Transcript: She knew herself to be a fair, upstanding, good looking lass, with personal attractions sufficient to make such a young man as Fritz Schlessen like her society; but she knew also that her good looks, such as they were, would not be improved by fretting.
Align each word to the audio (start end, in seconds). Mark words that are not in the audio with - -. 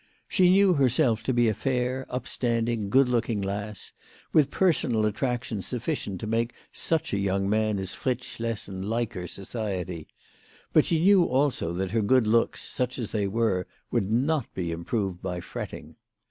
She 0.27 0.49
knew 0.49 0.73
herself 0.73 1.21
to 1.21 1.31
be 1.31 1.47
a 1.47 1.53
fair, 1.53 2.07
upstanding, 2.09 2.89
good 2.89 3.07
looking 3.07 3.39
lass, 3.39 3.93
with 4.33 4.49
personal 4.49 5.05
attractions 5.05 5.67
sufficient 5.67 6.19
to 6.21 6.25
make 6.25 6.53
such 6.71 7.13
a 7.13 7.19
young 7.19 7.47
man 7.47 7.77
as 7.77 7.93
Fritz 7.93 8.25
Schlessen 8.25 8.81
like 8.85 9.13
her 9.13 9.27
society; 9.27 10.07
but 10.73 10.85
she 10.85 10.99
knew 11.03 11.25
also 11.25 11.71
that 11.73 11.91
her 11.91 12.01
good 12.01 12.25
looks, 12.25 12.63
such 12.63 12.97
as 12.97 13.11
they 13.11 13.27
were, 13.27 13.67
would 13.91 14.11
not 14.11 14.51
be 14.55 14.71
improved 14.71 15.21
by 15.21 15.39
fretting. 15.39 15.93